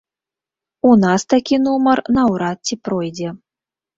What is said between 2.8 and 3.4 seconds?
пройдзе.